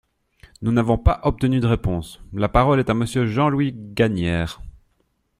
[0.63, 2.19] Nous n’avons pas obtenu de réponse!
[2.33, 4.59] La parole est à Monsieur Jean-Louis Gagnaire.